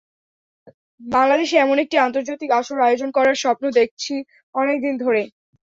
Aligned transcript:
বাংলাদেশে 1.01 1.55
এমন 1.59 1.77
একটি 1.83 1.95
আন্তর্জাতিক 1.99 2.49
আসর 2.59 2.77
আয়োজন 2.81 3.09
করার 3.17 3.37
স্বপ্ন 3.43 3.65
দেখছি 3.79 4.13
অনেক 4.55 4.77
দিন 4.85 4.95
ধরে। 5.03 5.21